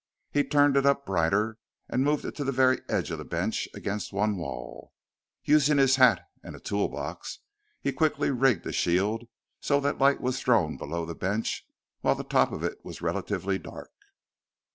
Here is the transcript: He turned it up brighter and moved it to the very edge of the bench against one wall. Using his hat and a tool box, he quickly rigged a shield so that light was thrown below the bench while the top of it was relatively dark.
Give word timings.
He 0.31 0.43
turned 0.43 0.77
it 0.77 0.85
up 0.87 1.05
brighter 1.05 1.59
and 1.87 2.03
moved 2.03 2.25
it 2.25 2.33
to 2.37 2.43
the 2.43 2.51
very 2.51 2.81
edge 2.89 3.11
of 3.11 3.19
the 3.19 3.23
bench 3.23 3.69
against 3.75 4.11
one 4.11 4.35
wall. 4.35 4.93
Using 5.43 5.77
his 5.77 5.97
hat 5.97 6.27
and 6.41 6.55
a 6.55 6.59
tool 6.59 6.87
box, 6.87 7.37
he 7.81 7.93
quickly 7.93 8.31
rigged 8.31 8.65
a 8.65 8.71
shield 8.73 9.27
so 9.59 9.79
that 9.81 9.99
light 9.99 10.19
was 10.19 10.39
thrown 10.39 10.75
below 10.75 11.05
the 11.05 11.13
bench 11.13 11.67
while 11.99 12.15
the 12.15 12.23
top 12.23 12.51
of 12.51 12.63
it 12.63 12.83
was 12.83 13.03
relatively 13.03 13.59
dark. 13.59 13.91